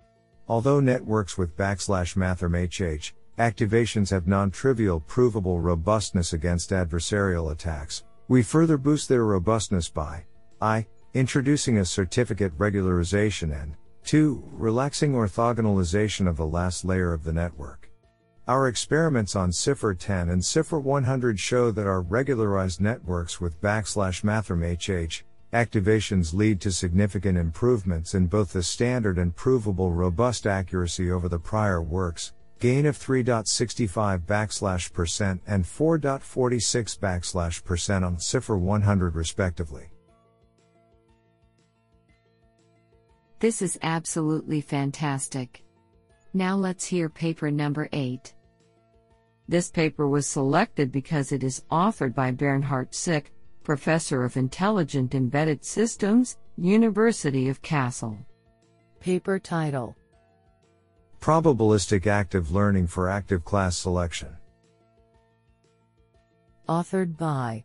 Although 0.47 0.79
networks 0.79 1.37
with 1.37 1.55
backslash 1.55 2.15
mathrm 2.15 2.57
HH 2.57 3.13
activations 3.41 4.11
have 4.11 4.27
non-trivial 4.27 4.99
provable 4.99 5.59
robustness 5.59 6.33
against 6.33 6.69
adversarial 6.69 7.51
attacks, 7.51 8.03
we 8.27 8.43
further 8.43 8.77
boost 8.77 9.09
their 9.09 9.25
robustness 9.25 9.89
by 9.89 10.23
I. 10.61 10.85
Introducing 11.15 11.79
a 11.79 11.85
certificate 11.85 12.55
regularization 12.59 13.59
and 13.59 13.75
2. 14.05 14.43
Relaxing 14.51 15.13
orthogonalization 15.13 16.27
of 16.27 16.37
the 16.37 16.45
last 16.45 16.85
layer 16.85 17.13
of 17.13 17.23
the 17.23 17.33
network. 17.33 17.89
Our 18.47 18.67
experiments 18.67 19.35
on 19.35 19.49
CIFAR 19.49 19.97
10 19.97 20.29
and 20.29 20.41
CIFAR 20.41 20.81
100 20.81 21.39
show 21.39 21.71
that 21.71 21.87
our 21.87 22.01
regularized 22.01 22.79
networks 22.79 23.41
with 23.41 23.59
backslash 23.59 24.23
mathrm 24.23 25.23
activations 25.51 26.33
lead 26.33 26.61
to 26.61 26.71
significant 26.71 27.37
improvements 27.39 28.13
in 28.13 28.27
both 28.27 28.53
the 28.53 28.63
standard 28.63 29.17
and 29.17 29.35
provable 29.35 29.91
robust 29.91 30.45
accuracy 30.45 31.11
over 31.11 31.27
the 31.27 31.39
prior 31.39 31.81
works, 31.81 32.33
gain 32.61 32.85
of 32.85 32.97
3.65 32.97 34.19
backslash 34.27 34.93
percent 34.93 35.41
and 35.47 35.65
4.46 35.65 36.99
backslash 36.99 37.63
percent 37.63 38.05
on 38.05 38.17
CIFAR 38.17 38.57
100 38.57 39.15
respectively. 39.15 39.89
This 43.39 43.63
is 43.63 43.79
absolutely 43.81 44.61
fantastic. 44.61 45.63
Now 46.35 46.55
let's 46.55 46.85
hear 46.85 47.09
paper 47.09 47.49
number 47.49 47.89
8. 47.91 48.33
This 49.47 49.71
paper 49.71 50.07
was 50.07 50.27
selected 50.27 50.91
because 50.91 51.31
it 51.31 51.43
is 51.43 51.63
authored 51.71 52.13
by 52.13 52.29
Bernhard 52.29 52.93
Sick, 52.93 53.33
Professor 53.63 54.23
of 54.23 54.37
Intelligent 54.37 55.15
Embedded 55.15 55.65
Systems, 55.65 56.37
University 56.57 57.49
of 57.49 57.63
Kassel. 57.63 58.23
Paper 58.99 59.39
title 59.39 59.95
Probabilistic 61.21 62.07
Active 62.07 62.51
Learning 62.51 62.87
for 62.87 63.07
Active 63.07 63.45
Class 63.45 63.77
Selection. 63.77 64.35
Authored 66.67 67.15
by 67.15 67.63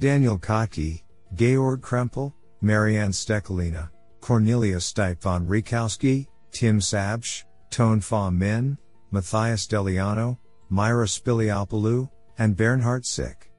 Daniel 0.00 0.38
Kottke, 0.38 1.02
Georg 1.34 1.82
Krempel, 1.82 2.32
Marianne 2.62 3.10
Stecklina, 3.10 3.90
Cornelia 4.22 4.76
Styp 4.76 5.20
von 5.20 5.46
Rekowski, 5.46 6.26
Tim 6.52 6.80
Sabsch, 6.80 7.44
Tuan 7.68 8.00
Pham 8.00 8.38
Minh, 8.38 8.78
Matthias 9.10 9.66
Deliano, 9.66 10.38
Myra 10.70 11.04
Spiliopoulou, 11.04 12.08
and 12.38 12.56
Bernhard 12.56 13.04
Sick. 13.04 13.50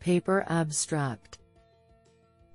Paper 0.00 0.44
Abstract 0.48 1.38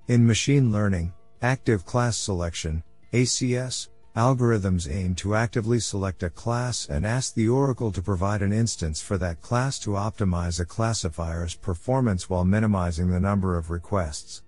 In 0.08 0.26
machine 0.26 0.70
learning, 0.70 1.14
active 1.40 1.86
class 1.86 2.18
selection, 2.18 2.82
ACS, 3.14 3.88
Algorithms 4.16 4.88
aim 4.88 5.16
to 5.16 5.34
actively 5.34 5.80
select 5.80 6.22
a 6.22 6.30
class 6.30 6.88
and 6.88 7.04
ask 7.04 7.34
the 7.34 7.48
Oracle 7.48 7.90
to 7.90 8.00
provide 8.00 8.42
an 8.42 8.52
instance 8.52 9.02
for 9.02 9.18
that 9.18 9.40
class 9.40 9.76
to 9.80 9.90
optimize 9.90 10.60
a 10.60 10.64
classifier's 10.64 11.56
performance 11.56 12.30
while 12.30 12.44
minimizing 12.44 13.10
the 13.10 13.18
number 13.18 13.58
of 13.58 13.70
requests. 13.70 14.42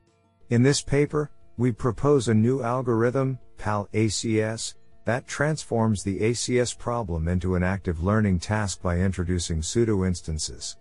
In 0.50 0.62
this 0.62 0.82
paper, 0.82 1.32
we 1.56 1.72
propose 1.72 2.28
a 2.28 2.34
new 2.34 2.62
algorithm, 2.62 3.40
PAL 3.58 3.88
ACS, 3.92 4.74
that 5.04 5.26
transforms 5.26 6.04
the 6.04 6.20
ACS 6.20 6.78
problem 6.78 7.26
into 7.26 7.56
an 7.56 7.64
active 7.64 8.04
learning 8.04 8.38
task 8.38 8.80
by 8.80 8.98
introducing 8.98 9.62
pseudo 9.62 10.04
instances. 10.04 10.76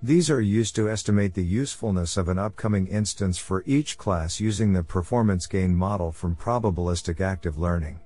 These 0.00 0.30
are 0.30 0.40
used 0.40 0.76
to 0.76 0.88
estimate 0.88 1.34
the 1.34 1.44
usefulness 1.44 2.16
of 2.16 2.28
an 2.28 2.38
upcoming 2.38 2.86
instance 2.86 3.36
for 3.36 3.64
each 3.66 3.98
class 3.98 4.38
using 4.38 4.72
the 4.72 4.84
performance 4.84 5.48
gain 5.48 5.74
model 5.74 6.12
from 6.12 6.36
probabilistic 6.36 7.20
active 7.20 7.58
learning. 7.58 7.98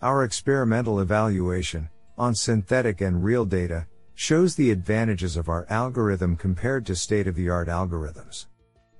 Our 0.00 0.22
experimental 0.22 1.00
evaluation, 1.00 1.88
on 2.16 2.32
synthetic 2.34 3.00
and 3.00 3.24
real 3.24 3.44
data, 3.44 3.86
shows 4.14 4.54
the 4.54 4.70
advantages 4.70 5.36
of 5.36 5.48
our 5.48 5.66
algorithm 5.70 6.36
compared 6.36 6.86
to 6.86 6.94
state 6.94 7.26
of 7.26 7.34
the 7.34 7.48
art 7.48 7.66
algorithms. 7.66 8.46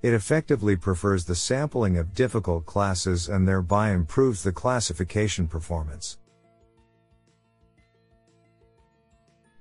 It 0.02 0.12
effectively 0.12 0.74
prefers 0.76 1.24
the 1.24 1.36
sampling 1.36 1.98
of 1.98 2.14
difficult 2.14 2.66
classes 2.66 3.28
and 3.28 3.46
thereby 3.46 3.90
improves 3.90 4.42
the 4.42 4.52
classification 4.52 5.46
performance. 5.46 6.18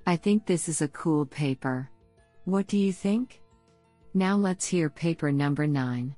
I 0.07 0.15
think 0.15 0.45
this 0.45 0.67
is 0.67 0.81
a 0.81 0.87
cool 0.87 1.25
paper. 1.25 1.89
What 2.45 2.67
do 2.67 2.77
you 2.77 2.93
think? 2.93 3.41
Now 4.13 4.35
let's 4.35 4.65
hear 4.65 4.89
paper 4.89 5.31
number 5.31 5.67
9. 5.67 6.15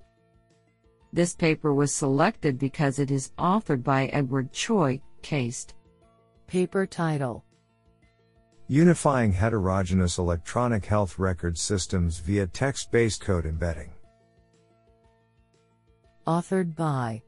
This 1.11 1.35
paper 1.35 1.73
was 1.73 1.93
selected 1.93 2.59
because 2.59 2.99
it 2.99 3.09
is 3.09 3.31
authored 3.37 3.83
by 3.83 4.07
Edward 4.07 4.53
Choi, 4.53 5.01
KAIST. 5.21 5.73
Paper 6.47 6.85
title 6.85 7.43
Unifying 8.67 9.31
Heterogeneous 9.31 10.17
Electronic 10.17 10.85
Health 10.85 11.17
Record 11.17 11.57
Systems 11.57 12.19
via 12.19 12.45
Text 12.47 12.91
Based 12.91 13.21
Code 13.21 13.45
Embedding. 13.45 13.91
Authored 16.27 16.75
by 16.75 17.21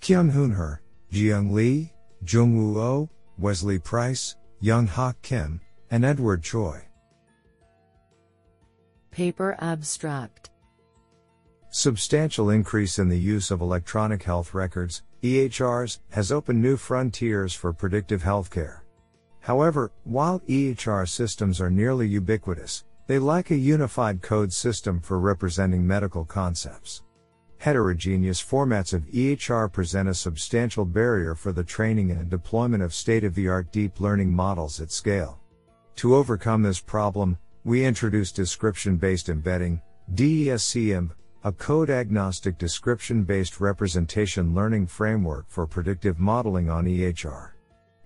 Kyung 0.00 0.30
Hoon 0.30 0.52
Hur, 0.52 0.80
Jiyoung 1.12 1.52
Lee, 1.52 1.92
Jungwoo 2.24 2.76
Oh, 2.76 3.10
Wesley 3.38 3.78
Price, 3.78 4.36
Young 4.60 4.86
Hak 4.86 5.20
Kim, 5.22 5.60
and 5.90 6.04
Edward 6.04 6.42
Choi. 6.42 6.82
Paper 9.10 9.56
Abstract 9.60 10.50
Substantial 11.70 12.50
increase 12.50 12.98
in 12.98 13.08
the 13.08 13.18
use 13.18 13.50
of 13.50 13.60
electronic 13.60 14.22
health 14.22 14.54
records, 14.54 15.02
EHRs, 15.24 16.00
has 16.10 16.30
opened 16.30 16.60
new 16.60 16.76
frontiers 16.76 17.54
for 17.54 17.72
predictive 17.72 18.22
healthcare. 18.22 18.80
However, 19.40 19.90
while 20.04 20.40
EHR 20.40 21.08
systems 21.08 21.62
are 21.62 21.70
nearly 21.70 22.06
ubiquitous, 22.06 22.84
they 23.06 23.18
lack 23.18 23.50
a 23.50 23.56
unified 23.56 24.20
code 24.20 24.52
system 24.52 25.00
for 25.00 25.18
representing 25.18 25.86
medical 25.86 26.26
concepts. 26.26 27.04
Heterogeneous 27.56 28.42
formats 28.42 28.92
of 28.92 29.06
EHR 29.06 29.72
present 29.72 30.10
a 30.10 30.14
substantial 30.14 30.84
barrier 30.84 31.34
for 31.34 31.52
the 31.52 31.64
training 31.64 32.10
and 32.10 32.28
deployment 32.28 32.82
of 32.82 32.92
state 32.92 33.24
of 33.24 33.34
the 33.34 33.48
art 33.48 33.72
deep 33.72 34.00
learning 34.00 34.30
models 34.30 34.78
at 34.78 34.92
scale. 34.92 35.40
To 35.96 36.16
overcome 36.16 36.62
this 36.62 36.80
problem, 36.80 37.38
we 37.64 37.82
introduced 37.82 38.36
description 38.36 38.98
based 38.98 39.30
embedding, 39.30 39.80
DESCEMB, 40.12 41.12
a 41.46 41.52
code 41.52 41.90
agnostic 41.90 42.56
description 42.56 43.22
based 43.22 43.60
representation 43.60 44.54
learning 44.54 44.86
framework 44.86 45.44
for 45.46 45.66
predictive 45.66 46.18
modeling 46.18 46.70
on 46.70 46.86
EHR. 46.86 47.50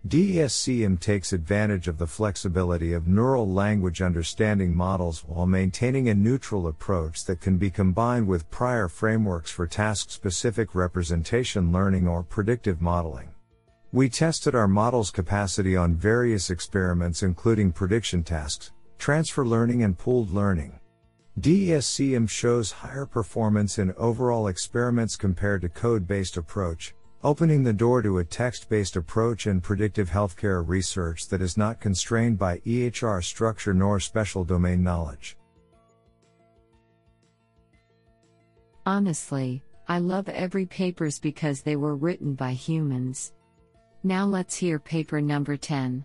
DESCEMB 0.09 0.99
takes 0.99 1.33
advantage 1.33 1.87
of 1.87 1.99
the 1.99 2.07
flexibility 2.07 2.93
of 2.93 3.07
neural 3.07 3.49
language 3.49 4.03
understanding 4.03 4.75
models 4.75 5.21
while 5.25 5.47
maintaining 5.47 6.09
a 6.09 6.15
neutral 6.15 6.67
approach 6.67 7.25
that 7.27 7.41
can 7.41 7.59
be 7.59 7.71
combined 7.71 8.27
with 8.27 8.51
prior 8.51 8.89
frameworks 8.89 9.53
for 9.53 9.69
task 9.69 10.11
specific 10.11 10.75
representation 10.75 11.71
learning 11.71 12.09
or 12.09 12.25
predictive 12.25 12.83
modeling. 12.83 13.29
We 13.93 14.09
tested 14.09 14.57
our 14.57 14.69
model's 14.69 15.13
capacity 15.13 15.77
on 15.77 15.95
various 15.95 16.51
experiments, 16.51 17.23
including 17.23 17.71
prediction 17.71 18.25
tasks, 18.25 18.73
transfer 18.99 19.47
learning, 19.47 19.85
and 19.85 19.97
pooled 19.97 20.33
learning. 20.33 20.78
DESCEMB 21.41 22.29
shows 22.29 22.73
higher 22.73 23.07
performance 23.07 23.79
in 23.79 23.95
overall 23.97 24.49
experiments 24.49 25.15
compared 25.15 25.63
to 25.63 25.69
code 25.69 26.07
based 26.07 26.37
approach, 26.37 26.95
opening 27.23 27.63
the 27.63 27.73
door 27.73 28.03
to 28.03 28.19
a 28.19 28.25
text 28.25 28.69
based 28.69 28.97
approach 28.97 29.47
and 29.47 29.63
predictive 29.63 30.11
healthcare 30.11 30.67
research 30.67 31.29
that 31.29 31.41
is 31.41 31.57
not 31.57 31.81
constrained 31.81 32.39
by 32.39 32.59
EHR 32.61 33.23
structure 33.23 33.73
nor 33.73 34.01
special 34.01 34.43
domain 34.43 34.83
knowledge. 34.83 35.37
Honestly, 38.85 39.63
I 39.87 39.99
love 39.99 40.29
every 40.29 40.67
papers 40.67 41.21
because 41.21 41.63
they 41.63 41.77
were 41.77 41.95
written 41.95 42.35
by 42.35 42.53
humans. 42.53 43.33
Now 44.03 44.25
let's 44.25 44.57
hear 44.57 44.79
paper 44.79 45.21
number 45.21 45.57
10. 45.57 46.05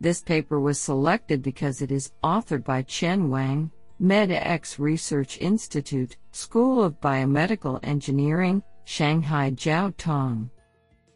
This 0.00 0.22
paper 0.22 0.58
was 0.58 0.80
selected 0.80 1.42
because 1.42 1.82
it 1.82 1.92
is 1.92 2.12
authored 2.24 2.64
by 2.64 2.82
Chen 2.82 3.30
Wang, 3.30 3.70
MedX 4.00 4.78
Research 4.78 5.38
Institute, 5.38 6.16
School 6.30 6.84
of 6.84 7.00
Biomedical 7.00 7.80
Engineering, 7.82 8.62
Shanghai 8.84 9.50
Jiao 9.50 9.96
Tong. 9.96 10.50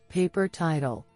Paper 0.09 0.49
title 0.49 1.07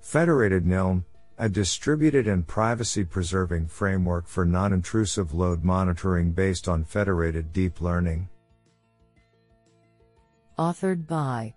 Federated 0.00 0.64
NILM, 0.64 1.04
a 1.38 1.48
distributed 1.48 2.28
and 2.28 2.46
privacy 2.46 3.04
preserving 3.04 3.66
framework 3.66 4.28
for 4.28 4.44
non 4.44 4.72
intrusive 4.72 5.34
load 5.34 5.64
monitoring 5.64 6.30
based 6.30 6.68
on 6.68 6.84
federated 6.84 7.52
deep 7.52 7.80
learning. 7.80 8.28
Authored 10.56 11.08
by 11.08 11.52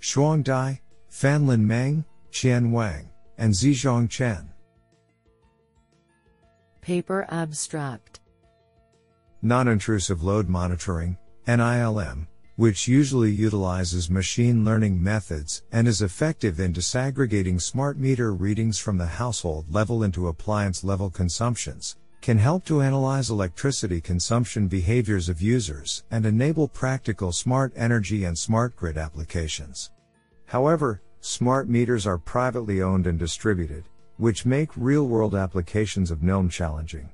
Shuang 0.00 0.42
Dai, 0.42 0.80
Fanlin 1.08 1.60
Meng, 1.60 2.04
Qian 2.32 2.72
Wang, 2.72 3.08
and 3.38 3.54
Zhizhong 3.54 4.10
Chen. 4.10 4.50
Paper 6.88 7.26
Abstract 7.28 8.20
Non 9.42 9.68
intrusive 9.68 10.22
load 10.22 10.48
monitoring, 10.48 11.18
NILM, 11.46 12.26
which 12.56 12.88
usually 12.88 13.30
utilizes 13.30 14.08
machine 14.08 14.64
learning 14.64 15.02
methods 15.02 15.64
and 15.70 15.86
is 15.86 16.00
effective 16.00 16.60
in 16.60 16.72
disaggregating 16.72 17.60
smart 17.60 17.98
meter 17.98 18.32
readings 18.32 18.78
from 18.78 18.96
the 18.96 19.04
household 19.04 19.66
level 19.70 20.02
into 20.02 20.28
appliance 20.28 20.82
level 20.82 21.10
consumptions, 21.10 21.96
can 22.22 22.38
help 22.38 22.64
to 22.64 22.80
analyze 22.80 23.28
electricity 23.28 24.00
consumption 24.00 24.66
behaviors 24.66 25.28
of 25.28 25.42
users 25.42 26.04
and 26.10 26.24
enable 26.24 26.66
practical 26.68 27.32
smart 27.32 27.70
energy 27.76 28.24
and 28.24 28.38
smart 28.38 28.74
grid 28.76 28.96
applications. 28.96 29.90
However, 30.46 31.02
smart 31.20 31.68
meters 31.68 32.06
are 32.06 32.16
privately 32.16 32.80
owned 32.80 33.06
and 33.06 33.18
distributed, 33.18 33.84
which 34.18 34.46
make 34.46 34.70
real 34.76 35.08
world 35.08 35.34
applications 35.34 36.10
of 36.10 36.20
NILM 36.20 36.50
challenging. 36.50 37.08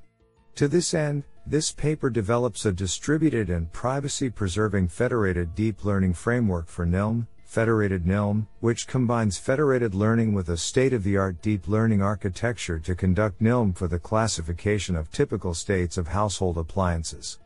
To 0.55 0.67
this 0.67 0.93
end, 0.93 1.23
this 1.47 1.71
paper 1.71 2.09
develops 2.09 2.65
a 2.65 2.71
distributed 2.71 3.49
and 3.49 3.71
privacy 3.71 4.29
preserving 4.29 4.89
federated 4.89 5.55
deep 5.55 5.85
learning 5.85 6.13
framework 6.13 6.67
for 6.67 6.85
NILM, 6.85 7.27
Federated 7.45 8.05
NILM, 8.05 8.47
which 8.59 8.85
combines 8.85 9.37
federated 9.37 9.95
learning 9.95 10.33
with 10.33 10.49
a 10.49 10.57
state 10.57 10.91
of 10.91 11.03
the 11.03 11.15
art 11.15 11.41
deep 11.41 11.69
learning 11.69 12.01
architecture 12.01 12.79
to 12.79 12.95
conduct 12.95 13.39
NILM 13.41 13.73
for 13.77 13.87
the 13.87 13.97
classification 13.97 14.95
of 14.95 15.09
typical 15.09 15.53
states 15.53 15.97
of 15.97 16.07
household 16.07 16.57
appliances. 16.57 17.39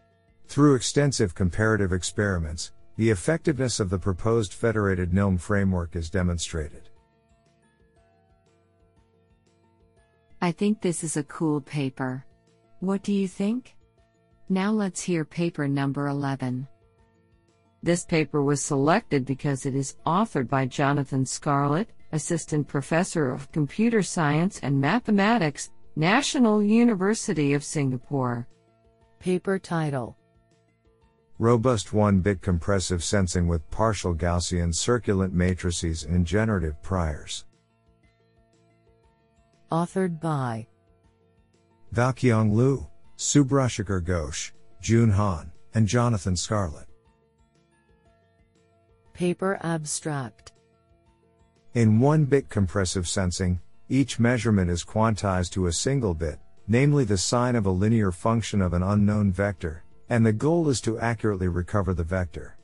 Through 0.47 0.73
extensive 0.73 1.35
comparative 1.35 1.93
experiments, 1.93 2.71
the 2.95 3.11
effectiveness 3.11 3.79
of 3.79 3.91
the 3.91 3.99
proposed 3.99 4.53
federated 4.53 5.11
NILM 5.11 5.39
framework 5.39 5.95
is 5.95 6.09
demonstrated. 6.09 6.88
I 10.41 10.51
think 10.53 10.79
this 10.79 11.03
is 11.03 11.17
a 11.17 11.23
cool 11.23 11.59
paper. 11.59 12.25
What 12.79 13.03
do 13.03 13.11
you 13.11 13.27
think? 13.27 13.75
Now 14.47 14.71
let's 14.71 15.01
hear 15.01 15.25
paper 15.25 15.67
number 15.67 16.07
11. 16.07 16.65
This 17.83 18.05
paper 18.05 18.41
was 18.41 18.63
selected 18.63 19.25
because 19.25 19.65
it 19.65 19.75
is 19.75 19.97
authored 20.05 20.47
by 20.47 20.65
Jonathan 20.65 21.25
Scarlett, 21.25 21.89
Assistant 22.13 22.67
Professor 22.67 23.31
of 23.31 23.51
Computer 23.51 24.01
Science 24.01 24.59
and 24.63 24.79
Mathematics, 24.79 25.71
National 25.97 26.63
University 26.63 27.53
of 27.53 27.63
Singapore. 27.63 28.47
Paper 29.19 29.59
title 29.59 30.17
Robust 31.37 31.93
1 31.93 32.19
bit 32.19 32.41
compressive 32.41 33.03
sensing 33.03 33.47
with 33.47 33.69
partial 33.71 34.15
Gaussian 34.15 34.73
circulant 34.73 35.33
matrices 35.33 36.03
and 36.03 36.25
generative 36.25 36.81
priors. 36.81 37.45
Authored 39.71 40.19
by 40.19 40.65
Valqiang 41.93 42.51
Liu, 42.51 42.87
Subhroshekhar 43.17 44.03
Ghosh, 44.03 44.51
Jun 44.81 45.11
Han, 45.11 45.51
and 45.75 45.87
Jonathan 45.87 46.35
Scarlett. 46.35 46.87
Paper 49.13 49.59
Abstract 49.61 50.53
In 51.75 51.99
1 51.99 52.25
bit 52.25 52.49
compressive 52.49 53.07
sensing, 53.07 53.59
each 53.89 54.19
measurement 54.19 54.71
is 54.71 54.83
quantized 54.83 55.51
to 55.51 55.67
a 55.67 55.71
single 55.71 56.15
bit, 56.15 56.39
namely 56.67 57.03
the 57.03 57.17
sign 57.17 57.55
of 57.55 57.67
a 57.67 57.71
linear 57.71 58.11
function 58.11 58.63
of 58.63 58.73
an 58.73 58.81
unknown 58.81 59.31
vector, 59.31 59.83
and 60.09 60.25
the 60.25 60.33
goal 60.33 60.67
is 60.69 60.81
to 60.81 60.97
accurately 60.97 61.47
recover 61.47 61.93
the 61.93 62.03
vector. 62.03 62.57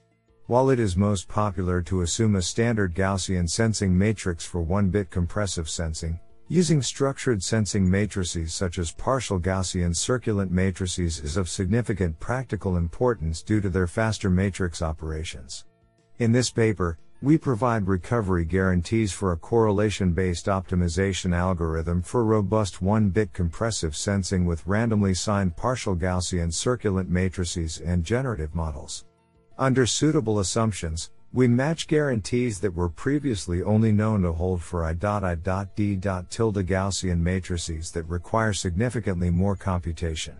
While 0.47 0.71
it 0.71 0.79
is 0.79 0.97
most 0.97 1.27
popular 1.27 1.83
to 1.83 2.01
assume 2.01 2.35
a 2.35 2.41
standard 2.41 2.95
Gaussian 2.95 3.47
sensing 3.47 3.95
matrix 3.95 4.43
for 4.43 4.61
1 4.61 4.89
bit 4.89 5.11
compressive 5.11 5.69
sensing, 5.69 6.19
Using 6.47 6.83
structured 6.83 7.41
sensing 7.41 7.89
matrices 7.89 8.53
such 8.53 8.77
as 8.77 8.91
partial 8.91 9.39
Gaussian 9.39 9.95
circulant 9.95 10.51
matrices 10.51 11.19
is 11.19 11.37
of 11.37 11.49
significant 11.49 12.19
practical 12.19 12.77
importance 12.77 13.41
due 13.41 13.59
to 13.61 13.69
their 13.69 13.87
faster 13.87 14.29
matrix 14.29 14.83
operations. 14.83 15.65
In 16.19 16.31
this 16.31 16.51
paper, 16.51 16.99
we 17.23 17.39
provide 17.39 17.87
recovery 17.87 18.45
guarantees 18.45 19.11
for 19.11 19.31
a 19.31 19.37
correlation 19.37 20.13
based 20.13 20.45
optimization 20.45 21.35
algorithm 21.35 22.03
for 22.03 22.23
robust 22.23 22.79
1 22.79 23.09
bit 23.09 23.33
compressive 23.33 23.95
sensing 23.95 24.45
with 24.45 24.67
randomly 24.67 25.15
signed 25.15 25.57
partial 25.57 25.95
Gaussian 25.95 26.49
circulant 26.49 27.09
matrices 27.09 27.81
and 27.83 28.03
generative 28.03 28.53
models. 28.53 29.05
Under 29.57 29.87
suitable 29.87 30.37
assumptions, 30.37 31.09
we 31.35 31.49
match 31.49 31.87
guarantees 31.87 32.61
that 32.61 32.73
were 32.73 32.87
previously 32.87 33.61
only 33.61 33.91
known 33.91 34.21
to 34.21 34.31
hold 34.31 34.61
for 34.61 34.85
I.I.D. 34.85 35.97
tilde 36.29 36.65
Gaussian 36.65 37.19
matrices 37.19 37.91
that 37.91 38.03
require 38.03 38.53
significantly 38.53 39.29
more 39.29 39.57
computation. 39.57 40.37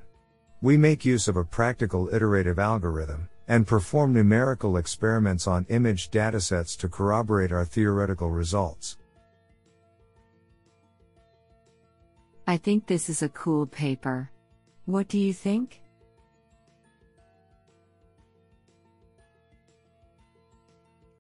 We 0.62 0.77
make 0.77 1.03
use 1.03 1.27
of 1.27 1.36
a 1.36 1.43
practical 1.43 2.08
iterative 2.13 2.60
algorithm, 2.60 3.27
and 3.49 3.67
perform 3.67 4.13
numerical 4.13 4.77
experiments 4.77 5.47
on 5.47 5.65
image 5.67 6.12
datasets 6.12 6.77
to 6.77 6.88
corroborate 6.88 7.51
our 7.51 7.65
theoretical 7.65 8.31
results. 8.31 8.97
I 12.47 12.55
think 12.55 12.88
this 12.88 13.10
is 13.10 13.21
a 13.21 13.27
cool 13.29 13.65
paper. 13.65 14.31
What 14.86 15.10
do 15.10 15.19
you 15.19 15.34
think? 15.34 15.81